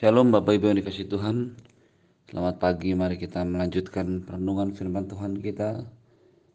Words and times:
Shalom 0.00 0.32
Bapak 0.32 0.56
Ibu 0.56 0.72
yang 0.72 0.80
dikasih 0.80 1.12
Tuhan. 1.12 1.60
Selamat 2.24 2.56
pagi 2.56 2.96
mari 2.96 3.20
kita 3.20 3.44
melanjutkan 3.44 4.24
perenungan 4.24 4.72
firman 4.72 5.04
Tuhan 5.04 5.36
kita. 5.36 5.84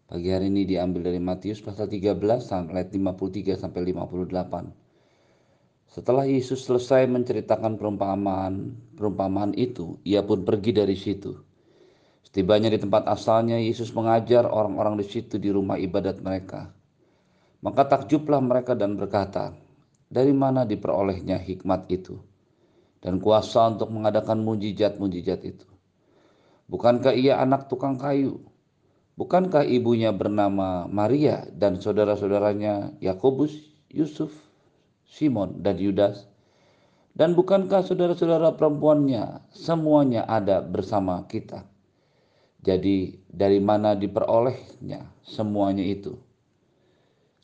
Pagi 0.10 0.34
hari 0.34 0.50
ini 0.50 0.66
diambil 0.66 1.14
dari 1.14 1.22
Matius 1.22 1.62
pasal 1.62 1.86
13 1.86 2.18
ayat 2.74 2.90
53 2.90 3.54
sampai 3.54 3.94
58 3.94 5.86
Setelah 5.86 6.26
Yesus 6.26 6.66
selesai 6.66 7.06
menceritakan 7.06 7.78
perumpamaan 7.78 8.82
perumpamaan 8.98 9.54
itu 9.54 10.02
Ia 10.02 10.26
pun 10.26 10.42
pergi 10.42 10.74
dari 10.74 10.98
situ. 10.98 11.38
Setibanya 12.26 12.74
di 12.74 12.82
tempat 12.82 13.06
asalnya 13.06 13.62
Yesus 13.62 13.94
mengajar 13.94 14.50
orang-orang 14.50 14.98
di 14.98 15.06
situ 15.06 15.38
di 15.38 15.54
rumah 15.54 15.78
ibadat 15.78 16.18
mereka. 16.18 16.74
Maka 17.62 17.94
takjublah 17.94 18.42
mereka 18.42 18.74
dan 18.74 18.98
berkata 18.98 19.54
Dari 20.10 20.34
mana 20.34 20.66
diperolehnya 20.66 21.38
hikmat 21.38 21.94
itu? 21.94 22.34
Dan 23.06 23.22
kuasa 23.22 23.70
untuk 23.70 23.94
mengadakan 23.94 24.42
mujizat-mujizat 24.42 25.46
itu. 25.46 25.70
Bukankah 26.66 27.14
ia 27.14 27.38
anak 27.38 27.70
tukang 27.70 28.02
kayu? 28.02 28.42
Bukankah 29.14 29.62
ibunya 29.62 30.10
bernama 30.10 30.90
Maria 30.90 31.46
dan 31.54 31.78
saudara-saudaranya 31.78 32.98
Yakobus, 32.98 33.54
Yusuf, 33.94 34.34
Simon, 35.06 35.62
dan 35.62 35.78
Yudas? 35.78 36.26
Dan 37.14 37.38
bukankah 37.38 37.86
saudara-saudara 37.86 38.58
perempuannya 38.58 39.54
semuanya 39.54 40.26
ada 40.26 40.66
bersama 40.66 41.24
kita? 41.30 41.64
Jadi 42.66 43.22
dari 43.30 43.62
mana 43.62 43.94
diperolehnya 43.94 45.06
semuanya 45.22 45.86
itu? 45.86 46.18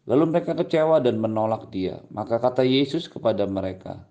Lalu 0.10 0.34
mereka 0.34 0.58
kecewa 0.58 0.98
dan 1.00 1.22
menolak 1.22 1.70
dia. 1.70 2.02
Maka 2.10 2.42
kata 2.42 2.66
Yesus 2.66 3.06
kepada 3.06 3.46
mereka, 3.46 4.11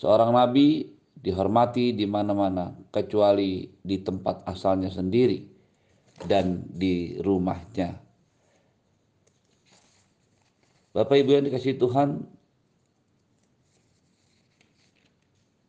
Seorang 0.00 0.32
nabi 0.32 0.88
dihormati 1.12 1.92
di 1.92 2.08
mana-mana 2.08 2.72
kecuali 2.88 3.68
di 3.84 4.00
tempat 4.00 4.48
asalnya 4.48 4.88
sendiri 4.88 5.44
dan 6.24 6.64
di 6.64 7.20
rumahnya. 7.20 8.00
Bapak 10.96 11.16
Ibu 11.20 11.30
yang 11.36 11.46
dikasih 11.46 11.76
Tuhan, 11.76 12.24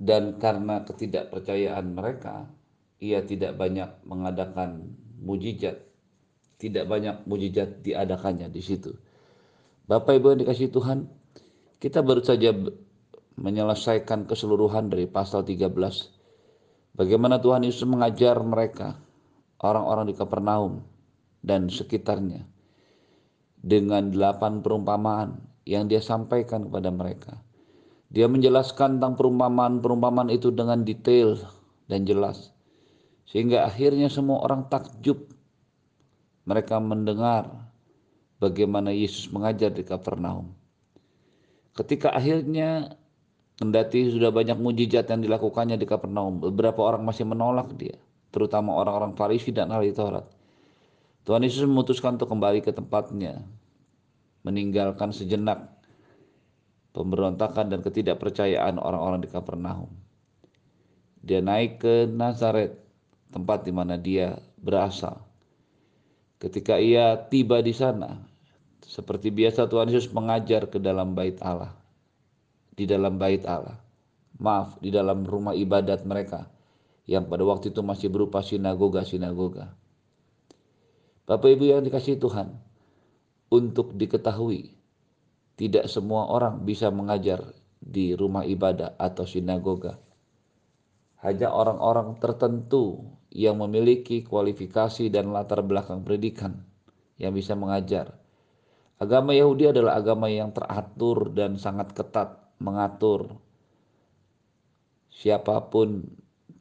dan 0.02 0.42
karena 0.42 0.82
ketidakpercayaan 0.82 1.94
mereka, 1.94 2.50
ia 2.98 3.22
tidak 3.22 3.54
banyak 3.54 4.02
mengadakan 4.02 4.98
mujizat. 5.22 5.78
Tidak 6.58 6.90
banyak 6.90 7.30
mujizat 7.30 7.86
diadakannya 7.86 8.50
di 8.50 8.62
situ. 8.66 8.98
Bapak 9.86 10.18
Ibu 10.18 10.26
yang 10.34 10.42
dikasih 10.42 10.74
Tuhan, 10.74 11.06
kita 11.78 12.02
baru 12.02 12.26
saja 12.26 12.50
menyelesaikan 13.42 14.30
keseluruhan 14.30 14.94
dari 14.94 15.10
pasal 15.10 15.42
13. 15.42 15.74
Bagaimana 16.94 17.42
Tuhan 17.42 17.66
Yesus 17.66 17.90
mengajar 17.90 18.38
mereka, 18.46 19.02
orang-orang 19.58 20.14
di 20.14 20.16
Kapernaum 20.16 20.86
dan 21.42 21.66
sekitarnya, 21.66 22.46
dengan 23.58 24.14
delapan 24.14 24.62
perumpamaan 24.62 25.42
yang 25.66 25.90
dia 25.90 26.02
sampaikan 26.02 26.70
kepada 26.70 26.94
mereka. 26.94 27.34
Dia 28.12 28.28
menjelaskan 28.28 29.00
tentang 29.00 29.16
perumpamaan-perumpamaan 29.16 30.30
itu 30.30 30.52
dengan 30.52 30.84
detail 30.84 31.40
dan 31.88 32.04
jelas. 32.04 32.52
Sehingga 33.24 33.64
akhirnya 33.64 34.12
semua 34.12 34.44
orang 34.44 34.68
takjub. 34.68 35.32
Mereka 36.44 36.82
mendengar 36.84 37.72
bagaimana 38.42 38.92
Yesus 38.92 39.32
mengajar 39.32 39.72
di 39.72 39.88
Kapernaum. 39.88 40.52
Ketika 41.72 42.12
akhirnya 42.12 43.00
Kendati 43.62 44.10
sudah 44.10 44.34
banyak 44.34 44.58
mujizat 44.58 45.06
yang 45.06 45.22
dilakukannya 45.22 45.78
di 45.78 45.86
Kapernaum, 45.86 46.42
beberapa 46.42 46.82
orang 46.82 47.06
masih 47.06 47.30
menolak 47.30 47.70
dia, 47.78 47.94
terutama 48.34 48.74
orang-orang 48.74 49.14
Farisi 49.14 49.54
dan 49.54 49.70
ahli 49.70 49.94
Taurat. 49.94 50.26
Tuhan 51.30 51.46
Yesus 51.46 51.70
memutuskan 51.70 52.18
untuk 52.18 52.34
kembali 52.34 52.66
ke 52.66 52.74
tempatnya, 52.74 53.38
meninggalkan 54.42 55.14
sejenak 55.14 55.78
pemberontakan 56.90 57.70
dan 57.70 57.86
ketidakpercayaan 57.86 58.82
orang-orang 58.82 59.22
di 59.22 59.30
Kapernaum. 59.30 59.94
Dia 61.22 61.46
naik 61.46 61.86
ke 61.86 62.10
Nazaret, 62.10 62.82
tempat 63.30 63.62
di 63.62 63.70
mana 63.70 63.94
dia 63.94 64.42
berasal. 64.58 65.22
Ketika 66.42 66.82
ia 66.82 67.14
tiba 67.30 67.62
di 67.62 67.78
sana, 67.78 68.26
seperti 68.82 69.30
biasa 69.30 69.70
Tuhan 69.70 69.94
Yesus 69.94 70.10
mengajar 70.10 70.66
ke 70.66 70.82
dalam 70.82 71.14
bait 71.14 71.38
Allah 71.46 71.81
di 72.82 72.90
dalam 72.90 73.22
bait 73.22 73.46
Allah. 73.46 73.78
Maaf, 74.42 74.82
di 74.82 74.90
dalam 74.90 75.22
rumah 75.22 75.54
ibadat 75.54 76.02
mereka 76.02 76.50
yang 77.06 77.30
pada 77.30 77.46
waktu 77.46 77.70
itu 77.70 77.86
masih 77.86 78.10
berupa 78.10 78.42
sinagoga-sinagoga. 78.42 79.78
Bapak 81.30 81.50
Ibu 81.54 81.78
yang 81.78 81.86
dikasih 81.86 82.18
Tuhan, 82.18 82.58
untuk 83.54 83.94
diketahui 83.94 84.74
tidak 85.62 85.86
semua 85.94 86.26
orang 86.26 86.66
bisa 86.66 86.90
mengajar 86.90 87.54
di 87.78 88.18
rumah 88.18 88.42
ibadah 88.50 88.98
atau 88.98 89.30
sinagoga. 89.30 90.02
Hanya 91.22 91.54
orang-orang 91.54 92.18
tertentu 92.18 93.14
yang 93.30 93.62
memiliki 93.62 94.26
kualifikasi 94.26 95.14
dan 95.14 95.30
latar 95.30 95.62
belakang 95.62 96.02
pendidikan 96.02 96.66
yang 97.22 97.38
bisa 97.38 97.54
mengajar. 97.54 98.18
Agama 98.98 99.38
Yahudi 99.38 99.70
adalah 99.70 100.02
agama 100.02 100.34
yang 100.34 100.50
teratur 100.50 101.30
dan 101.30 101.62
sangat 101.62 101.94
ketat 101.94 102.41
mengatur 102.62 103.42
siapa 105.10 105.70
pun 105.74 106.06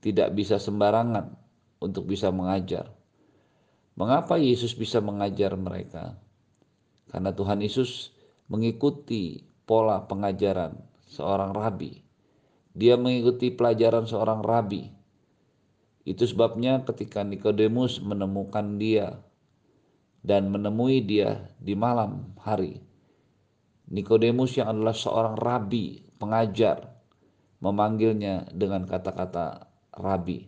tidak 0.01 0.33
bisa 0.33 0.57
sembarangan 0.57 1.37
untuk 1.81 2.09
bisa 2.09 2.33
mengajar. 2.33 2.89
Mengapa 4.01 4.41
Yesus 4.41 4.73
bisa 4.73 5.05
mengajar 5.05 5.53
mereka? 5.61 6.17
Karena 7.13 7.37
Tuhan 7.37 7.61
Yesus 7.61 8.17
mengikuti 8.49 9.45
pola 9.69 10.09
pengajaran 10.09 10.77
seorang 11.05 11.53
rabi. 11.53 12.01
Dia 12.73 12.97
mengikuti 12.97 13.53
pelajaran 13.53 14.09
seorang 14.09 14.41
rabi. 14.41 14.89
Itu 16.07 16.25
sebabnya 16.25 16.81
ketika 16.87 17.21
Nikodemus 17.21 18.01
menemukan 18.01 18.81
dia 18.81 19.21
dan 20.25 20.49
menemui 20.49 21.05
dia 21.05 21.51
di 21.61 21.77
malam 21.77 22.33
hari, 22.41 22.81
Nikodemus 23.91 24.55
yang 24.55 24.71
adalah 24.71 24.95
seorang 24.95 25.35
rabi, 25.35 25.99
pengajar, 26.23 26.95
memanggilnya 27.59 28.47
dengan 28.55 28.87
kata-kata 28.87 29.67
rabi. 29.99 30.47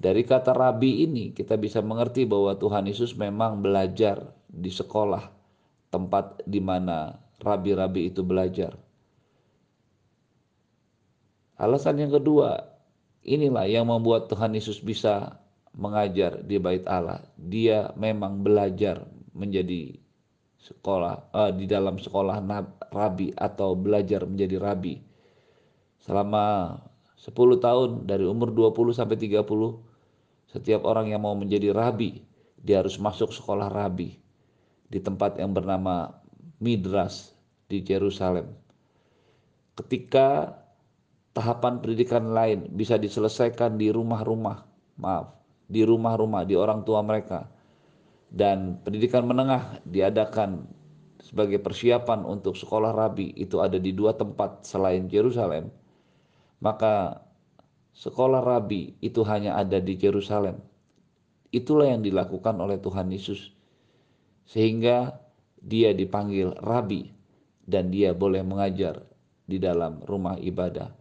Dari 0.00 0.22
kata 0.24 0.54
rabi 0.56 1.04
ini 1.04 1.34
kita 1.36 1.60
bisa 1.60 1.82
mengerti 1.84 2.24
bahwa 2.24 2.56
Tuhan 2.56 2.88
Yesus 2.88 3.18
memang 3.18 3.60
belajar 3.60 4.32
di 4.48 4.72
sekolah 4.72 5.28
tempat 5.92 6.46
di 6.46 6.62
mana 6.62 7.18
rabi-rabi 7.42 8.08
itu 8.08 8.24
belajar. 8.24 8.78
Alasan 11.60 12.00
yang 12.00 12.14
kedua, 12.16 12.56
inilah 13.20 13.68
yang 13.68 13.84
membuat 13.90 14.32
Tuhan 14.32 14.56
Yesus 14.56 14.80
bisa 14.80 15.36
mengajar 15.76 16.40
di 16.40 16.56
bait 16.56 16.86
Allah. 16.88 17.20
Dia 17.36 17.92
memang 17.98 18.40
belajar 18.40 19.04
menjadi 19.36 20.00
sekolah 20.60 21.32
uh, 21.32 21.50
di 21.52 21.64
dalam 21.64 21.96
sekolah 21.96 22.44
rabi 22.92 23.32
atau 23.32 23.72
belajar 23.72 24.28
menjadi 24.28 24.60
rabi. 24.60 25.00
Selama 26.00 26.76
10 27.20 27.34
tahun 27.60 27.88
dari 28.08 28.24
umur 28.24 28.52
20 28.52 28.96
sampai 28.96 29.16
30 29.16 29.44
setiap 30.50 30.80
orang 30.82 31.12
yang 31.12 31.22
mau 31.22 31.36
menjadi 31.36 31.70
rabi 31.70 32.24
dia 32.60 32.80
harus 32.84 32.96
masuk 33.00 33.32
sekolah 33.32 33.72
rabi 33.72 34.20
di 34.90 34.98
tempat 35.00 35.38
yang 35.40 35.52
bernama 35.52 36.12
Midras 36.60 37.32
di 37.70 37.80
Jerusalem. 37.80 38.52
Ketika 39.76 40.60
tahapan 41.32 41.80
pendidikan 41.80 42.36
lain 42.36 42.68
bisa 42.74 43.00
diselesaikan 43.00 43.80
di 43.80 43.88
rumah-rumah 43.88 44.66
maaf 45.00 45.40
di 45.70 45.86
rumah-rumah 45.86 46.42
di 46.42 46.58
orang 46.58 46.82
tua 46.82 47.00
mereka 47.00 47.46
dan 48.30 48.78
pendidikan 48.86 49.26
menengah 49.26 49.82
diadakan 49.82 50.70
sebagai 51.20 51.58
persiapan 51.60 52.24
untuk 52.24 52.54
sekolah 52.54 52.94
rabi 52.94 53.34
itu 53.36 53.58
ada 53.58 53.76
di 53.76 53.90
dua 53.92 54.14
tempat 54.14 54.64
selain 54.64 55.10
Yerusalem, 55.10 55.68
maka 56.62 57.26
sekolah 57.92 58.40
rabi 58.40 58.96
itu 59.02 59.20
hanya 59.26 59.58
ada 59.58 59.82
di 59.82 59.98
Yerusalem. 59.98 60.62
Itulah 61.50 61.90
yang 61.90 62.06
dilakukan 62.06 62.56
oleh 62.62 62.78
Tuhan 62.78 63.10
Yesus. 63.10 63.50
Sehingga 64.46 65.18
dia 65.58 65.90
dipanggil 65.90 66.54
rabi 66.62 67.10
dan 67.66 67.90
dia 67.90 68.14
boleh 68.14 68.46
mengajar 68.46 69.02
di 69.44 69.58
dalam 69.58 70.02
rumah 70.06 70.38
ibadah. 70.38 70.94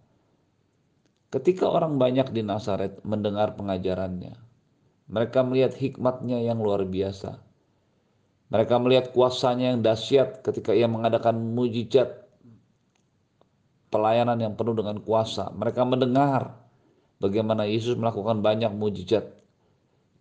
Ketika 1.30 1.70
orang 1.70 2.02
banyak 2.02 2.34
di 2.34 2.42
Nazaret 2.42 3.06
mendengar 3.06 3.54
pengajarannya, 3.54 4.49
mereka 5.10 5.42
melihat 5.42 5.74
hikmatnya 5.74 6.38
yang 6.46 6.62
luar 6.62 6.86
biasa. 6.86 7.42
Mereka 8.54 8.78
melihat 8.82 9.10
kuasanya 9.10 9.74
yang 9.74 9.82
dahsyat 9.82 10.46
ketika 10.46 10.74
ia 10.74 10.86
mengadakan 10.86 11.38
mujizat. 11.58 12.30
pelayanan 13.90 14.38
yang 14.38 14.54
penuh 14.54 14.78
dengan 14.78 15.02
kuasa. 15.02 15.50
Mereka 15.50 15.82
mendengar 15.82 16.54
bagaimana 17.18 17.66
Yesus 17.66 17.98
melakukan 17.98 18.38
banyak 18.46 18.70
mujizat 18.70 19.26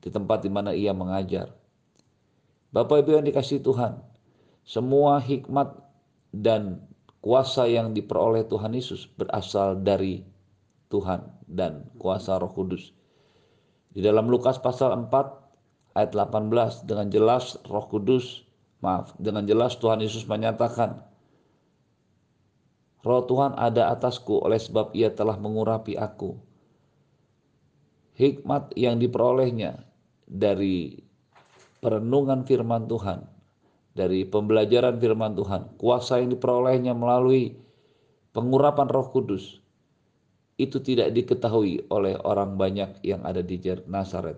di 0.00 0.08
tempat 0.08 0.40
di 0.40 0.48
mana 0.48 0.72
ia 0.72 0.96
mengajar. 0.96 1.52
Bapak 2.72 3.04
Ibu 3.04 3.20
yang 3.20 3.28
dikasih 3.28 3.60
Tuhan, 3.60 4.00
semua 4.64 5.20
hikmat 5.20 5.76
dan 6.32 6.80
kuasa 7.20 7.68
yang 7.68 7.92
diperoleh 7.92 8.48
Tuhan 8.48 8.72
Yesus 8.72 9.04
berasal 9.04 9.84
dari 9.84 10.24
Tuhan 10.88 11.28
dan 11.44 11.92
kuasa 12.00 12.40
Roh 12.40 12.48
Kudus. 12.48 12.97
Di 13.92 14.04
dalam 14.04 14.28
Lukas 14.28 14.60
pasal 14.60 14.92
4 14.94 15.96
ayat 15.96 16.10
18 16.12 16.84
dengan 16.84 17.08
jelas 17.08 17.56
Roh 17.66 17.86
Kudus, 17.88 18.44
maaf, 18.84 19.16
dengan 19.18 19.48
jelas 19.48 19.74
Tuhan 19.80 19.98
Yesus 20.04 20.28
menyatakan 20.28 21.02
Roh 23.02 23.24
Tuhan 23.24 23.54
ada 23.56 23.94
atasku 23.94 24.42
oleh 24.42 24.58
sebab 24.58 24.92
ia 24.92 25.08
telah 25.14 25.38
mengurapi 25.38 25.96
aku. 25.96 26.36
Hikmat 28.18 28.74
yang 28.74 28.98
diperolehnya 28.98 29.86
dari 30.26 30.98
perenungan 31.78 32.42
firman 32.42 32.90
Tuhan, 32.90 33.22
dari 33.94 34.26
pembelajaran 34.26 34.98
firman 34.98 35.38
Tuhan, 35.38 35.78
kuasa 35.78 36.18
yang 36.18 36.34
diperolehnya 36.34 36.92
melalui 36.98 37.54
pengurapan 38.34 38.90
Roh 38.90 39.08
Kudus, 39.14 39.62
itu 40.58 40.82
tidak 40.82 41.14
diketahui 41.14 41.86
oleh 41.88 42.18
orang 42.26 42.58
banyak 42.58 42.98
yang 43.06 43.22
ada 43.22 43.40
di 43.40 43.62
Nazaret. 43.86 44.36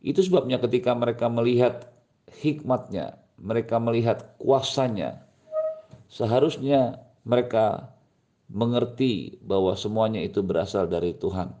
Itu 0.00 0.24
sebabnya 0.24 0.56
ketika 0.56 0.96
mereka 0.96 1.28
melihat 1.28 1.92
hikmatnya, 2.40 3.20
mereka 3.36 3.76
melihat 3.76 4.40
kuasanya, 4.40 5.20
seharusnya 6.08 7.04
mereka 7.28 7.92
mengerti 8.48 9.36
bahwa 9.44 9.76
semuanya 9.76 10.24
itu 10.24 10.40
berasal 10.40 10.88
dari 10.88 11.12
Tuhan. 11.12 11.52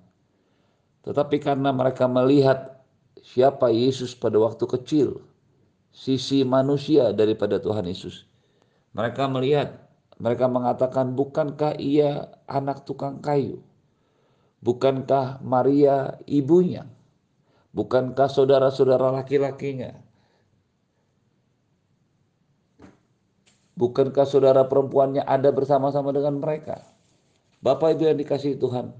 Tetapi 1.04 1.36
karena 1.40 1.68
mereka 1.68 2.08
melihat 2.08 2.80
siapa 3.20 3.68
Yesus 3.68 4.16
pada 4.16 4.40
waktu 4.40 4.64
kecil, 4.64 5.20
sisi 5.92 6.40
manusia 6.44 7.12
daripada 7.12 7.60
Tuhan 7.60 7.84
Yesus. 7.84 8.24
Mereka 8.96 9.28
melihat, 9.28 9.76
mereka 10.16 10.48
mengatakan, 10.48 11.12
"Bukankah 11.12 11.76
ia 11.76 12.32
anak 12.48 12.88
tukang 12.88 13.20
kayu? 13.20 13.60
Bukankah 14.64 15.44
Maria 15.44 16.16
ibunya? 16.24 16.88
Bukankah 17.76 18.32
saudara-saudara 18.32 19.12
laki-lakinya? 19.12 19.92
Bukankah 23.76 24.24
saudara 24.24 24.64
perempuannya 24.64 25.20
ada 25.20 25.52
bersama-sama 25.52 26.16
dengan 26.16 26.40
mereka? 26.40 26.80
Bapak 27.60 27.98
Ibu 27.98 28.08
yang 28.08 28.18
dikasih 28.22 28.56
Tuhan, 28.56 28.96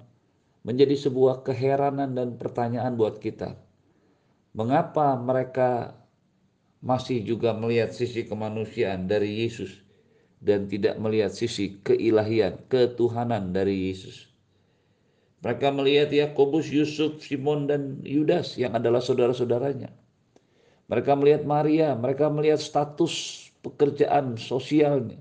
menjadi 0.68 0.98
sebuah 1.00 1.46
keheranan 1.46 2.12
dan 2.12 2.36
pertanyaan 2.36 2.98
buat 3.00 3.16
kita. 3.16 3.56
Mengapa 4.52 5.16
mereka 5.16 5.96
masih 6.84 7.24
juga 7.24 7.56
melihat 7.56 7.94
sisi 7.96 8.28
kemanusiaan 8.28 9.08
dari 9.08 9.46
Yesus 9.46 9.80
dan 10.44 10.68
tidak 10.68 11.00
melihat 11.00 11.32
sisi 11.32 11.80
keilahian, 11.80 12.60
ketuhanan 12.68 13.54
dari 13.54 13.88
Yesus? 13.88 14.33
Mereka 15.44 15.68
melihat 15.76 16.08
Yakobus, 16.08 16.72
Yusuf, 16.72 17.20
Simon, 17.20 17.68
dan 17.68 18.00
Yudas 18.00 18.56
yang 18.56 18.72
adalah 18.72 19.04
saudara-saudaranya. 19.04 19.92
Mereka 20.88 21.12
melihat 21.20 21.44
Maria, 21.44 21.92
mereka 21.92 22.32
melihat 22.32 22.56
status 22.56 23.44
pekerjaan 23.60 24.40
sosialnya. 24.40 25.20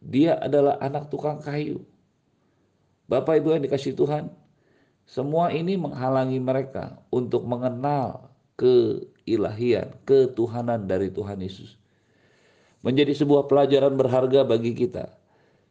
Dia 0.00 0.40
adalah 0.40 0.80
anak 0.80 1.12
tukang 1.12 1.40
kayu. 1.44 1.84
Bapak 3.08 3.44
Ibu 3.44 3.60
yang 3.60 3.64
dikasih 3.68 3.92
Tuhan, 3.92 4.32
semua 5.04 5.52
ini 5.52 5.76
menghalangi 5.76 6.40
mereka 6.40 6.96
untuk 7.12 7.44
mengenal 7.44 8.32
keilahian, 8.56 9.92
ketuhanan 10.08 10.88
dari 10.88 11.12
Tuhan 11.12 11.44
Yesus. 11.44 11.76
Menjadi 12.80 13.12
sebuah 13.12 13.48
pelajaran 13.48 13.96
berharga 13.96 14.44
bagi 14.48 14.72
kita. 14.72 15.12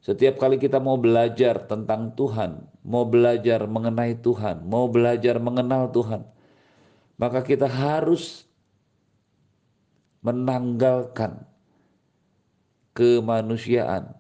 Setiap 0.04 0.36
kali 0.36 0.60
kita 0.60 0.84
mau 0.84 1.00
belajar 1.00 1.64
tentang 1.64 2.12
Tuhan, 2.20 2.68
mau 2.84 3.08
belajar 3.08 3.64
mengenai 3.64 4.20
Tuhan, 4.20 4.68
mau 4.68 4.92
belajar 4.92 5.40
mengenal 5.40 5.96
Tuhan, 5.96 6.28
maka 7.16 7.40
kita 7.40 7.72
harus 7.72 8.44
menanggalkan 10.20 11.48
kemanusiaan, 12.92 14.12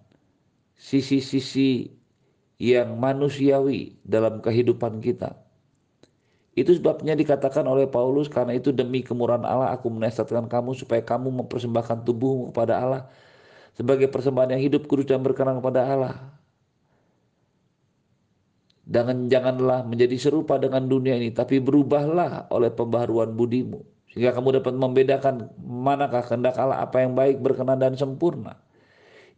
sisi-sisi 0.79 1.91
yang 2.63 2.95
manusiawi 2.95 3.99
dalam 4.07 4.39
kehidupan 4.39 5.03
kita. 5.03 5.35
Itu 6.55 6.79
sebabnya 6.79 7.11
dikatakan 7.11 7.67
oleh 7.67 7.91
Paulus, 7.91 8.31
karena 8.31 8.55
itu 8.55 8.71
demi 8.71 9.03
kemurahan 9.03 9.43
Allah 9.43 9.75
aku 9.75 9.91
menasihatkan 9.91 10.47
kamu 10.47 10.79
supaya 10.79 11.03
kamu 11.03 11.43
mempersembahkan 11.43 12.07
tubuhmu 12.07 12.55
kepada 12.55 12.79
Allah 12.79 13.03
sebagai 13.73 14.09
persembahan 14.09 14.57
yang 14.57 14.63
hidup, 14.69 14.85
kudus 14.89 15.09
dan 15.09 15.21
berkenan 15.21 15.59
kepada 15.59 15.85
Allah. 15.85 16.15
Dan 18.83 19.31
janganlah 19.31 19.87
menjadi 19.87 20.15
serupa 20.19 20.59
dengan 20.59 20.85
dunia 20.85 21.15
ini, 21.15 21.31
tapi 21.31 21.63
berubahlah 21.63 22.51
oleh 22.51 22.69
pembaharuan 22.69 23.31
budimu 23.31 23.93
sehingga 24.13 24.29
kamu 24.29 24.61
dapat 24.61 24.77
membedakan 24.77 25.49
manakah 25.57 26.21
kehendak 26.21 26.53
Allah 26.61 26.85
apa 26.85 27.01
yang 27.01 27.17
baik, 27.17 27.41
berkenan 27.41 27.81
dan 27.81 27.97
sempurna. 27.97 28.61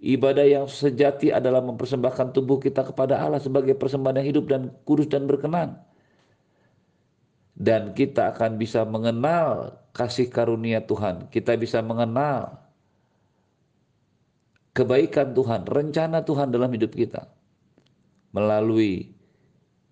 Ibadah 0.03 0.43
yang 0.43 0.67
sejati 0.67 1.31
adalah 1.31 1.63
mempersembahkan 1.63 2.35
tubuh 2.35 2.59
kita 2.59 2.83
kepada 2.83 3.23
Allah 3.23 3.39
sebagai 3.39 3.71
persembahan 3.79 4.19
yang 4.19 4.27
hidup 4.35 4.45
dan 4.51 4.61
kudus 4.83 5.07
dan 5.07 5.31
berkenan. 5.31 5.79
Dan 7.55 7.95
kita 7.95 8.35
akan 8.35 8.59
bisa 8.59 8.83
mengenal 8.83 9.79
kasih 9.95 10.27
karunia 10.27 10.83
Tuhan. 10.83 11.31
Kita 11.31 11.55
bisa 11.55 11.79
mengenal 11.79 12.64
kebaikan 14.75 15.31
Tuhan, 15.31 15.63
rencana 15.65 16.21
Tuhan 16.27 16.51
dalam 16.51 16.69
hidup 16.75 16.91
kita. 16.91 17.31
Melalui 18.35 19.15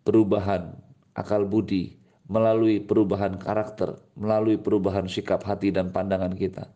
perubahan 0.04 0.76
akal 1.16 1.48
budi, 1.48 1.96
melalui 2.28 2.84
perubahan 2.84 3.40
karakter, 3.40 3.96
melalui 4.20 4.60
perubahan 4.60 5.08
sikap 5.08 5.48
hati 5.48 5.72
dan 5.72 5.96
pandangan 5.96 6.36
kita, 6.36 6.68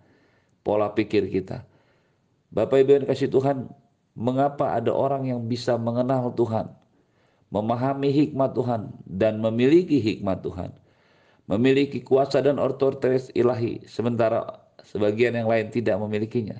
pola 0.63 0.95
pikir 0.95 1.27
kita. 1.27 1.68
Bapak 2.56 2.88
Ibu 2.88 3.04
yang 3.04 3.07
kasih 3.12 3.27
Tuhan, 3.27 3.68
mengapa 4.15 4.80
ada 4.80 4.95
orang 4.95 5.27
yang 5.27 5.44
bisa 5.44 5.75
mengenal 5.75 6.31
Tuhan, 6.31 6.72
memahami 7.51 8.08
hikmat 8.15 8.55
Tuhan, 8.55 8.96
dan 9.03 9.43
memiliki 9.43 10.00
hikmat 10.00 10.48
Tuhan, 10.48 10.72
memiliki 11.51 12.00
kuasa 12.00 12.39
dan 12.39 12.55
otoritas 12.55 13.27
ilahi, 13.36 13.84
sementara 13.84 14.48
sebagian 14.88 15.36
yang 15.36 15.51
lain 15.51 15.67
tidak 15.67 16.00
memilikinya. 16.00 16.55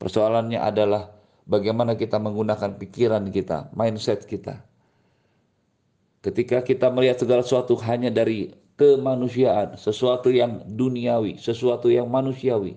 Persoalannya 0.00 0.56
adalah 0.56 1.12
bagaimana 1.44 1.94
kita 1.94 2.16
menggunakan 2.16 2.80
pikiran 2.80 3.28
kita, 3.28 3.68
mindset 3.76 4.24
kita 4.24 4.64
Ketika 6.20 6.60
kita 6.60 6.92
melihat 6.92 7.16
segala 7.16 7.40
sesuatu 7.40 7.80
hanya 7.80 8.12
dari 8.12 8.52
kemanusiaan, 8.76 9.80
sesuatu 9.80 10.28
yang 10.28 10.60
duniawi, 10.68 11.40
sesuatu 11.40 11.88
yang 11.88 12.12
manusiawi, 12.12 12.76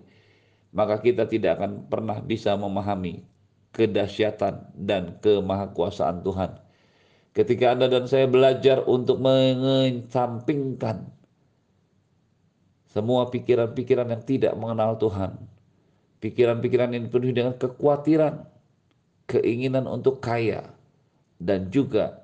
maka 0.71 1.03
kita 1.03 1.27
tidak 1.27 1.59
akan 1.59 1.91
pernah 1.91 2.23
bisa 2.23 2.55
memahami 2.55 3.27
kedahsyatan 3.75 4.71
dan 4.79 5.19
kemahakuasaan 5.19 6.23
Tuhan. 6.23 6.55
Ketika 7.35 7.75
Anda 7.75 7.91
dan 7.91 8.07
saya 8.07 8.31
belajar 8.31 8.87
untuk 8.87 9.19
mengesampingkan 9.19 11.11
semua 12.87 13.27
pikiran-pikiran 13.27 14.07
yang 14.07 14.23
tidak 14.23 14.53
mengenal 14.55 14.95
Tuhan, 14.95 15.35
pikiran-pikiran 16.23 16.95
yang 16.95 17.11
penuh 17.11 17.35
dengan 17.35 17.59
kekhawatiran, 17.59 18.47
keinginan 19.27 19.83
untuk 19.91 20.23
kaya, 20.23 20.71
dan 21.43 21.67
juga 21.67 22.23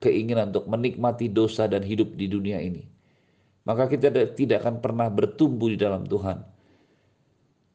keinginan 0.00 0.48
untuk 0.48 0.64
menikmati 0.64 1.28
dosa 1.28 1.68
dan 1.68 1.84
hidup 1.84 2.16
di 2.16 2.24
dunia 2.24 2.56
ini. 2.64 2.88
Maka 3.68 3.92
kita 3.92 4.08
tidak 4.32 4.64
akan 4.64 4.80
pernah 4.80 5.12
bertumbuh 5.12 5.68
di 5.68 5.76
dalam 5.76 6.08
Tuhan. 6.08 6.40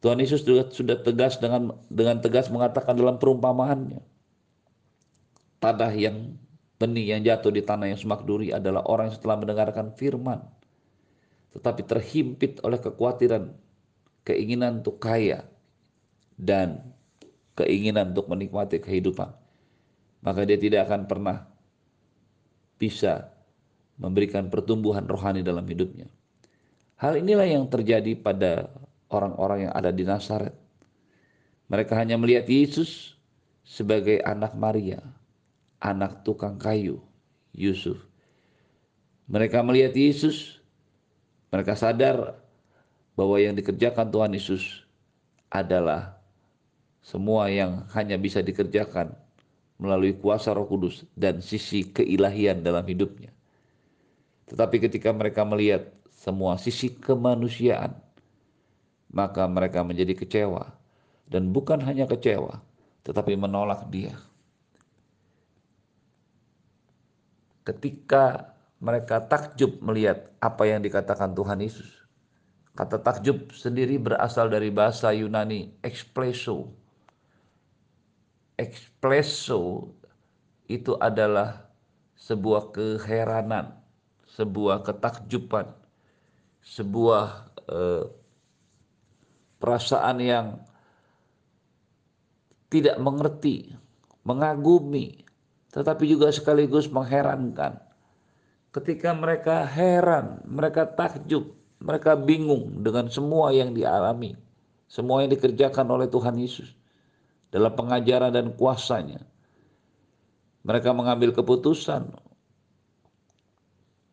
Tuhan 0.01 0.17
Yesus 0.17 0.41
juga 0.41 0.65
sudah 0.73 0.97
tegas 1.05 1.37
dengan 1.37 1.77
dengan 1.89 2.17
tegas 2.17 2.49
mengatakan 2.49 2.97
dalam 2.97 3.21
perumpamaannya. 3.21 4.01
Tanah 5.59 5.91
yang 5.93 6.33
benih 6.79 7.13
yang 7.13 7.21
jatuh 7.21 7.51
di 7.51 7.61
tanah 7.61 7.93
yang 7.93 7.99
semak 7.99 8.23
duri 8.23 8.55
adalah 8.55 8.81
orang 8.87 9.11
yang 9.11 9.17
setelah 9.19 9.37
mendengarkan 9.43 9.91
firman 9.93 10.39
tetapi 11.49 11.81
terhimpit 11.81 12.61
oleh 12.61 12.77
kekhawatiran, 12.77 13.49
keinginan 14.21 14.85
untuk 14.85 15.01
kaya 15.01 15.49
dan 16.39 16.95
keinginan 17.59 18.15
untuk 18.15 18.31
menikmati 18.31 18.79
kehidupan. 18.79 19.35
Maka 20.23 20.47
dia 20.47 20.55
tidak 20.55 20.87
akan 20.87 21.03
pernah 21.11 21.43
bisa 22.79 23.35
memberikan 23.99 24.47
pertumbuhan 24.47 25.03
rohani 25.03 25.43
dalam 25.43 25.67
hidupnya. 25.67 26.07
Hal 26.95 27.19
inilah 27.19 27.47
yang 27.47 27.67
terjadi 27.67 28.15
pada 28.15 28.71
orang-orang 29.11 29.67
yang 29.67 29.73
ada 29.75 29.91
di 29.91 30.07
Nazaret. 30.07 30.55
Mereka 31.67 31.95
hanya 31.99 32.15
melihat 32.15 32.47
Yesus 32.47 33.19
sebagai 33.67 34.23
anak 34.23 34.55
Maria, 34.55 35.03
anak 35.83 36.23
tukang 36.23 36.55
kayu, 36.55 37.03
Yusuf. 37.51 37.99
Mereka 39.29 39.61
melihat 39.61 39.93
Yesus, 39.93 40.59
mereka 41.53 41.77
sadar 41.77 42.39
bahwa 43.13 43.37
yang 43.37 43.53
dikerjakan 43.53 44.09
Tuhan 44.09 44.31
Yesus 44.33 44.83
adalah 45.51 46.18
semua 46.99 47.47
yang 47.47 47.87
hanya 47.95 48.19
bisa 48.19 48.43
dikerjakan 48.43 49.15
melalui 49.79 50.11
kuasa 50.15 50.51
Roh 50.51 50.67
Kudus 50.67 51.07
dan 51.15 51.39
sisi 51.39 51.87
keilahian 51.87 52.61
dalam 52.61 52.83
hidupnya. 52.83 53.31
Tetapi 54.51 54.89
ketika 54.89 55.15
mereka 55.15 55.47
melihat 55.47 55.87
semua 56.11 56.59
sisi 56.59 56.91
kemanusiaan, 56.91 57.95
maka 59.09 59.47
mereka 59.47 59.81
menjadi 59.85 60.13
kecewa 60.19 60.75
dan 61.31 61.55
bukan 61.55 61.79
hanya 61.85 62.09
kecewa, 62.09 62.59
tetapi 63.07 63.39
menolak 63.39 63.87
Dia. 63.87 64.17
Ketika 67.63 68.51
mereka 68.81 69.21
takjub 69.21 69.79
melihat 69.79 70.33
apa 70.41 70.65
yang 70.65 70.81
dikatakan 70.81 71.37
Tuhan 71.37 71.61
Yesus, 71.61 71.99
Kata 72.79 72.95
takjub 72.95 73.51
sendiri 73.51 73.99
berasal 73.99 74.47
dari 74.47 74.71
bahasa 74.71 75.11
Yunani 75.11 75.75
ekspleso. 75.83 76.71
Ekspleso 78.59 79.87
itu 80.67 80.99
adalah 80.99 81.63
sebuah 82.19 82.75
keheranan, 82.75 83.71
sebuah 84.35 84.83
ketakjuban, 84.83 85.71
sebuah 86.59 87.55
eh, 87.71 88.03
perasaan 89.63 90.19
yang 90.19 90.47
tidak 92.67 92.99
mengerti, 92.99 93.71
mengagumi, 94.27 95.23
tetapi 95.71 96.03
juga 96.05 96.27
sekaligus 96.35 96.91
mengherankan. 96.91 97.79
Ketika 98.75 99.15
mereka 99.15 99.63
heran, 99.65 100.43
mereka 100.45 100.83
takjub, 100.83 101.55
mereka 101.79 102.13
bingung 102.19 102.83
dengan 102.83 103.07
semua 103.07 103.55
yang 103.55 103.71
dialami, 103.71 104.35
semua 104.91 105.23
yang 105.23 105.31
dikerjakan 105.31 105.87
oleh 105.89 106.11
Tuhan 106.11 106.35
Yesus 106.37 106.78
dalam 107.49 107.73
pengajaran 107.73 108.33
dan 108.33 108.53
kuasanya. 108.53 109.21
Mereka 110.65 110.93
mengambil 110.93 111.33
keputusan 111.33 112.13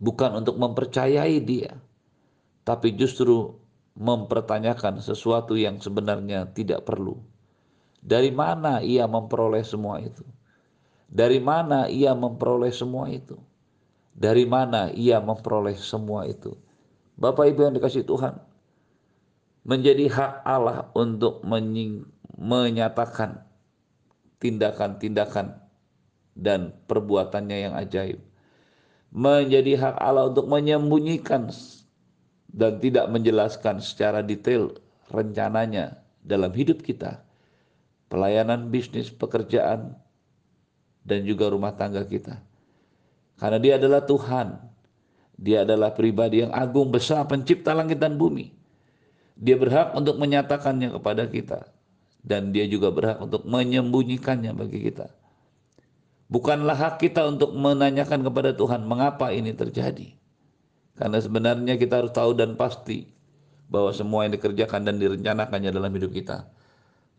bukan 0.01 0.31
untuk 0.45 0.57
mempercayai 0.57 1.41
dia, 1.43 1.77
tapi 2.65 2.93
justru 2.97 3.57
mempertanyakan 3.97 5.01
sesuatu 5.01 5.57
yang 5.57 5.81
sebenarnya 5.81 6.53
tidak 6.53 6.85
perlu. 6.85 7.17
Dari 8.05 8.31
mana 8.31 8.85
ia 8.85 9.09
memperoleh 9.09 9.65
semua 9.67 9.99
itu? 9.99 10.23
Dari 11.09 11.41
mana 11.41 11.89
ia 11.91 12.13
memperoleh 12.13 12.71
semua 12.71 13.11
itu? 13.11 13.35
Dari 14.17 14.47
mana 14.47 14.93
ia 14.95 15.19
memperoleh 15.19 15.75
semua 15.77 16.29
itu? 16.29 16.55
Bapak 17.17 17.53
Ibu 17.53 17.61
yang 17.67 17.75
dikasih 17.81 18.05
Tuhan, 18.05 18.37
menjadi 19.67 20.07
hak 20.07 20.33
Allah 20.47 20.93
untuk 20.95 21.43
menyatakan 22.37 23.43
tindakan-tindakan 24.39 25.57
dan 26.37 26.77
perbuatannya 26.85 27.57
yang 27.69 27.75
ajaib. 27.75 28.21
Menjadi 29.11 29.81
hak 29.81 29.97
Allah 29.97 30.29
untuk 30.29 30.47
menyembunyikan 30.47 31.49
dan 32.53 32.73
tidak 32.79 33.09
menjelaskan 33.09 33.81
secara 33.81 34.21
detail 34.21 34.77
rencananya 35.09 36.05
dalam 36.21 36.53
hidup 36.53 36.85
kita, 36.85 37.25
pelayanan 38.13 38.69
bisnis, 38.69 39.09
pekerjaan, 39.09 39.97
dan 41.07 41.25
juga 41.25 41.49
rumah 41.49 41.73
tangga 41.73 42.05
kita. 42.05 42.37
Karena 43.41 43.57
dia 43.57 43.81
adalah 43.81 44.05
Tuhan 44.05 44.77
dia 45.37 45.69
adalah 45.69 45.93
pribadi 45.93 46.41
yang 46.41 46.53
agung 46.53 46.89
besar 46.89 47.29
pencipta 47.29 47.77
langit 47.77 48.01
dan 48.01 48.17
bumi. 48.17 48.57
Dia 49.37 49.61
berhak 49.61 49.93
untuk 49.93 50.17
menyatakannya 50.17 50.97
kepada 50.97 51.29
kita 51.29 51.76
dan 52.27 52.51
dia 52.51 52.67
juga 52.67 52.91
berhak 52.91 53.23
untuk 53.23 53.47
menyembunyikannya 53.47 54.51
bagi 54.51 54.91
kita. 54.91 55.07
Bukanlah 56.27 56.75
hak 56.75 56.95
kita 56.99 57.23
untuk 57.23 57.55
menanyakan 57.55 58.27
kepada 58.27 58.51
Tuhan 58.51 58.83
mengapa 58.83 59.31
ini 59.31 59.55
terjadi. 59.55 60.11
Karena 60.99 61.23
sebenarnya 61.23 61.79
kita 61.79 62.03
harus 62.03 62.11
tahu 62.11 62.35
dan 62.35 62.59
pasti 62.59 63.07
bahwa 63.71 63.95
semua 63.95 64.27
yang 64.27 64.35
dikerjakan 64.35 64.83
dan 64.91 64.99
direncanakannya 64.99 65.71
dalam 65.71 65.95
hidup 65.95 66.11
kita 66.11 66.51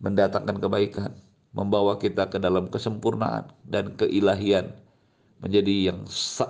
mendatangkan 0.04 0.60
kebaikan, 0.60 1.12
membawa 1.56 1.96
kita 1.96 2.28
ke 2.28 2.38
dalam 2.38 2.68
kesempurnaan 2.68 3.48
dan 3.64 3.96
keilahian 3.96 4.76
menjadi 5.40 5.94
yang 5.94 6.04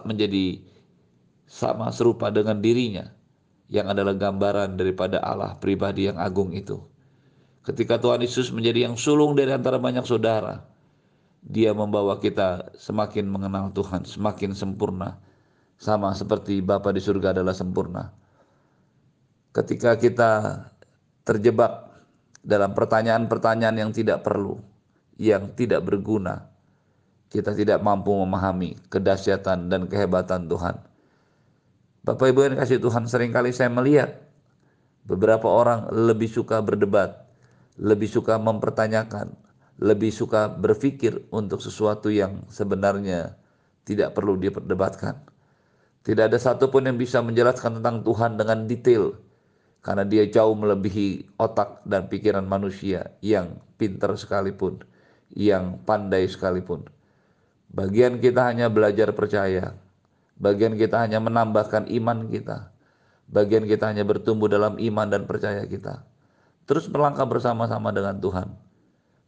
menjadi 0.08 0.64
sama 1.48 1.92
serupa 1.94 2.34
dengan 2.34 2.60
dirinya 2.60 3.08
yang 3.68 3.88
adalah 3.92 4.16
gambaran 4.16 4.80
daripada 4.80 5.20
Allah 5.20 5.56
pribadi 5.60 6.08
yang 6.10 6.18
agung 6.20 6.56
itu. 6.56 6.80
Ketika 7.68 8.00
Tuhan 8.00 8.24
Yesus 8.24 8.48
menjadi 8.56 8.88
yang 8.88 8.96
sulung 8.96 9.36
dari 9.36 9.52
antara 9.52 9.76
banyak 9.76 10.08
saudara, 10.08 10.64
dia 11.44 11.76
membawa 11.76 12.16
kita 12.24 12.72
semakin 12.80 13.28
mengenal 13.28 13.76
Tuhan, 13.76 14.08
semakin 14.08 14.56
sempurna, 14.56 15.20
sama 15.76 16.16
seperti 16.16 16.64
Bapa 16.64 16.96
di 16.96 17.04
surga 17.04 17.36
adalah 17.36 17.52
sempurna. 17.52 18.08
Ketika 19.52 20.00
kita 20.00 20.64
terjebak 21.28 21.92
dalam 22.40 22.72
pertanyaan-pertanyaan 22.72 23.76
yang 23.76 23.92
tidak 23.92 24.24
perlu, 24.24 24.64
yang 25.20 25.52
tidak 25.60 25.84
berguna, 25.84 26.48
kita 27.28 27.52
tidak 27.52 27.84
mampu 27.84 28.16
memahami 28.16 28.80
kedahsyatan 28.88 29.68
dan 29.68 29.92
kehebatan 29.92 30.48
Tuhan 30.48 30.88
Bapak 32.08 32.32
Ibu 32.32 32.40
yang 32.48 32.56
kasih 32.56 32.80
Tuhan 32.80 33.04
sering 33.04 33.36
kali 33.36 33.52
saya 33.52 33.68
melihat 33.68 34.16
beberapa 35.04 35.52
orang 35.52 35.92
lebih 35.92 36.32
suka 36.32 36.64
berdebat, 36.64 37.27
lebih 37.78 38.10
suka 38.10 38.42
mempertanyakan, 38.42 39.34
lebih 39.82 40.10
suka 40.10 40.50
berpikir 40.50 41.30
untuk 41.30 41.62
sesuatu 41.62 42.10
yang 42.10 42.46
sebenarnya 42.50 43.38
tidak 43.86 44.18
perlu 44.18 44.36
diperdebatkan. 44.38 45.22
Tidak 46.02 46.24
ada 46.28 46.40
satupun 46.40 46.88
yang 46.88 46.98
bisa 46.98 47.20
menjelaskan 47.22 47.80
tentang 47.82 48.02
Tuhan 48.02 48.40
dengan 48.40 48.66
detail 48.66 49.16
karena 49.86 50.04
dia 50.04 50.28
jauh 50.28 50.56
melebihi 50.56 51.40
otak 51.40 51.84
dan 51.88 52.12
pikiran 52.12 52.44
manusia 52.44 53.16
yang 53.24 53.60
pintar 53.80 54.16
sekalipun, 54.16 54.84
yang 55.32 55.80
pandai 55.84 56.28
sekalipun. 56.28 56.88
Bagian 57.72 58.20
kita 58.24 58.48
hanya 58.48 58.72
belajar 58.72 59.12
percaya, 59.12 59.76
Bagian 60.38 60.78
kita 60.78 61.02
hanya 61.02 61.18
menambahkan 61.18 61.90
iman 61.90 62.30
kita. 62.30 62.70
Bagian 63.28 63.66
kita 63.66 63.90
hanya 63.90 64.06
bertumbuh 64.06 64.46
dalam 64.46 64.78
iman 64.78 65.08
dan 65.10 65.26
percaya 65.26 65.66
kita. 65.66 66.06
Terus 66.68 66.92
melangkah 66.92 67.24
bersama-sama 67.24 67.96
dengan 67.96 68.20
Tuhan. 68.20 68.52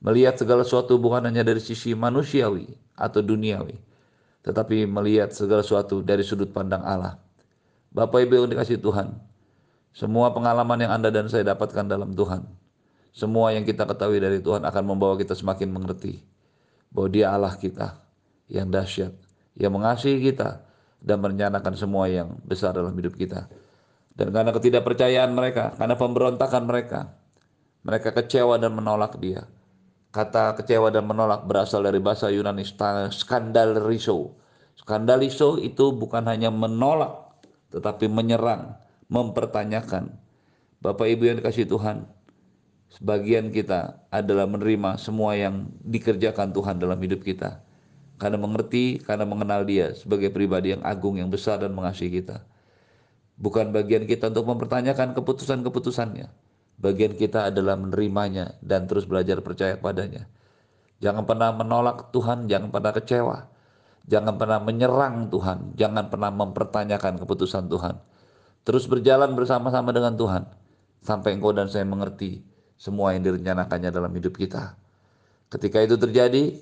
Melihat 0.04 0.36
segala 0.36 0.68
sesuatu 0.68 1.00
bukan 1.00 1.24
hanya 1.24 1.44
dari 1.44 1.64
sisi 1.64 1.96
manusiawi 1.96 2.68
atau 3.00 3.24
duniawi. 3.24 3.80
Tetapi 4.44 4.84
melihat 4.88 5.32
segala 5.32 5.64
sesuatu 5.64 6.04
dari 6.04 6.24
sudut 6.24 6.52
pandang 6.52 6.84
Allah. 6.84 7.20
Bapak 7.96 8.28
Ibu 8.28 8.44
yang 8.44 8.52
dikasih 8.52 8.80
Tuhan. 8.84 9.16
Semua 9.96 10.32
pengalaman 10.36 10.80
yang 10.80 10.92
Anda 10.96 11.12
dan 11.12 11.32
saya 11.32 11.48
dapatkan 11.56 11.88
dalam 11.88 12.12
Tuhan. 12.16 12.44
Semua 13.12 13.52
yang 13.56 13.64
kita 13.64 13.84
ketahui 13.88 14.20
dari 14.20 14.40
Tuhan 14.40 14.64
akan 14.64 14.84
membawa 14.86 15.16
kita 15.16 15.36
semakin 15.36 15.72
mengerti. 15.72 16.24
Bahwa 16.92 17.08
dia 17.12 17.32
Allah 17.32 17.56
kita 17.56 18.00
yang 18.52 18.72
dahsyat. 18.72 19.16
Yang 19.60 19.72
mengasihi 19.76 20.20
kita 20.32 20.64
dan 21.00 21.20
merencanakan 21.24 21.74
semua 21.76 22.08
yang 22.08 22.40
besar 22.44 22.76
dalam 22.76 22.96
hidup 22.96 23.16
kita. 23.16 23.48
Dan 24.16 24.36
karena 24.36 24.52
ketidakpercayaan 24.52 25.32
mereka, 25.32 25.76
karena 25.80 25.96
pemberontakan 25.96 26.64
mereka, 26.68 27.19
mereka 27.84 28.12
kecewa 28.12 28.60
dan 28.60 28.76
menolak 28.76 29.16
dia. 29.20 29.48
Kata 30.10 30.58
kecewa 30.58 30.90
dan 30.90 31.06
menolak 31.06 31.46
berasal 31.46 31.86
dari 31.86 32.02
bahasa 32.02 32.34
Yunani 32.34 32.66
skandaliso. 33.14 34.34
Skandaliso 34.74 35.62
itu 35.62 35.94
bukan 35.94 36.26
hanya 36.26 36.50
menolak, 36.50 37.38
tetapi 37.70 38.10
menyerang, 38.10 38.74
mempertanyakan. 39.12 40.18
Bapak 40.82 41.06
Ibu 41.14 41.30
yang 41.30 41.38
dikasih 41.44 41.70
Tuhan, 41.70 42.08
sebagian 42.90 43.54
kita 43.54 44.02
adalah 44.10 44.50
menerima 44.50 44.98
semua 44.98 45.38
yang 45.38 45.70
dikerjakan 45.84 46.56
Tuhan 46.56 46.82
dalam 46.82 46.98
hidup 46.98 47.22
kita 47.22 47.62
karena 48.20 48.36
mengerti, 48.36 49.00
karena 49.00 49.24
mengenal 49.24 49.64
Dia 49.64 49.96
sebagai 49.96 50.28
pribadi 50.30 50.76
yang 50.76 50.84
agung, 50.84 51.16
yang 51.16 51.32
besar 51.32 51.64
dan 51.64 51.72
mengasihi 51.72 52.20
kita. 52.20 52.44
Bukan 53.40 53.72
bagian 53.72 54.04
kita 54.04 54.28
untuk 54.28 54.44
mempertanyakan 54.52 55.16
keputusan-keputusannya. 55.16 56.28
Bagian 56.80 57.14
kita 57.20 57.52
adalah 57.52 57.76
menerimanya 57.76 58.56
dan 58.64 58.88
terus 58.88 59.04
belajar 59.04 59.44
percaya 59.44 59.76
padanya. 59.76 60.32
Jangan 61.04 61.28
pernah 61.28 61.52
menolak 61.52 62.12
Tuhan, 62.16 62.48
jangan 62.48 62.72
pernah 62.72 62.92
kecewa. 62.96 63.38
Jangan 64.10 64.42
pernah 64.42 64.58
menyerang 64.58 65.30
Tuhan, 65.30 65.78
jangan 65.78 66.10
pernah 66.10 66.34
mempertanyakan 66.34 67.22
keputusan 67.22 67.70
Tuhan. 67.70 68.02
Terus 68.66 68.90
berjalan 68.90 69.38
bersama-sama 69.38 69.94
dengan 69.94 70.18
Tuhan 70.18 70.50
sampai 71.06 71.38
engkau 71.38 71.54
dan 71.54 71.70
saya 71.70 71.86
mengerti 71.86 72.42
semua 72.74 73.14
yang 73.14 73.22
direncanakannya 73.22 73.92
dalam 73.94 74.10
hidup 74.10 74.34
kita. 74.34 74.74
Ketika 75.52 75.84
itu 75.86 75.94
terjadi, 76.00 76.58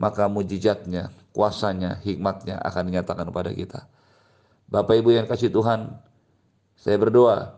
maka 0.00 0.30
mujizatnya, 0.32 1.12
kuasanya, 1.36 2.00
hikmatnya 2.00 2.56
akan 2.62 2.82
dinyatakan 2.88 3.26
kepada 3.28 3.50
kita. 3.52 3.80
Bapak 4.70 5.02
Ibu 5.02 5.10
yang 5.12 5.26
kasih 5.28 5.52
Tuhan, 5.52 5.92
saya 6.78 6.96
berdoa 6.96 7.52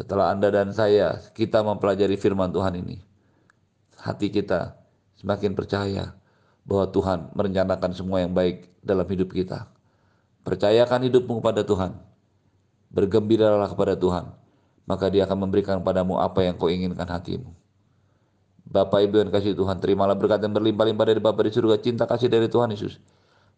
setelah 0.00 0.32
Anda 0.32 0.48
dan 0.48 0.72
saya 0.72 1.20
kita 1.36 1.60
mempelajari 1.60 2.16
firman 2.16 2.48
Tuhan 2.48 2.72
ini. 2.80 3.04
Hati 4.00 4.32
kita 4.32 4.80
semakin 5.20 5.52
percaya 5.52 6.16
bahwa 6.64 6.88
Tuhan 6.88 7.36
merencanakan 7.36 7.92
semua 7.92 8.24
yang 8.24 8.32
baik 8.32 8.80
dalam 8.80 9.04
hidup 9.04 9.28
kita. 9.28 9.68
Percayakan 10.40 11.04
hidupmu 11.04 11.44
kepada 11.44 11.68
Tuhan. 11.68 12.00
Bergembiralah 12.88 13.68
kepada 13.68 13.92
Tuhan. 13.92 14.32
Maka 14.88 15.12
dia 15.12 15.28
akan 15.28 15.44
memberikan 15.44 15.84
padamu 15.84 16.16
apa 16.16 16.48
yang 16.48 16.56
kau 16.56 16.72
inginkan 16.72 17.04
hatimu. 17.04 17.52
Bapak 18.64 19.04
Ibu 19.04 19.20
yang 19.20 19.30
kasih 19.34 19.52
Tuhan, 19.52 19.84
terimalah 19.84 20.16
berkat 20.16 20.40
yang 20.40 20.56
berlimpah-limpah 20.56 21.06
dari 21.12 21.20
Bapa 21.20 21.44
di 21.44 21.52
surga, 21.52 21.76
cinta 21.76 22.08
kasih 22.08 22.32
dari 22.32 22.48
Tuhan 22.48 22.72
Yesus. 22.72 22.96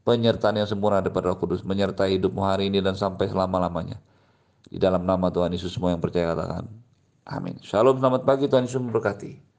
Penyertaan 0.03 0.59
yang 0.59 0.67
sempurna 0.67 0.99
daripada 0.99 1.31
Roh 1.31 1.39
Kudus, 1.39 1.63
menyertai 1.63 2.19
hidupmu 2.19 2.43
hari 2.43 2.67
ini 2.67 2.83
dan 2.83 2.99
sampai 2.99 3.31
selama-lamanya. 3.31 4.03
Di 4.69 4.79
dalam 4.79 5.03
nama 5.03 5.31
Tuhan 5.31 5.51
Yesus 5.55 5.75
semua 5.75 5.95
yang 5.95 6.03
percaya 6.03 6.35
katakan. 6.35 6.67
Amin. 7.27 7.59
Shalom, 7.63 7.99
selamat 8.03 8.27
pagi, 8.27 8.51
Tuhan 8.51 8.67
Yesus 8.67 8.83
memberkati. 8.83 9.52